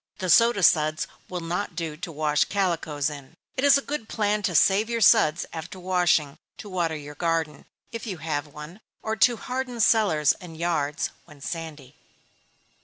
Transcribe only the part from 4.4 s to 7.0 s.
to save your suds, after washing, to water